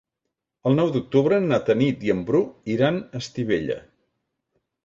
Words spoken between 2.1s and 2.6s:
en Bru